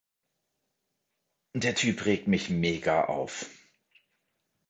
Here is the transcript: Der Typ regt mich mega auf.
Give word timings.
Der 1.55 1.75
Typ 1.75 2.05
regt 2.05 2.27
mich 2.27 2.49
mega 2.49 3.03
auf. 3.05 3.51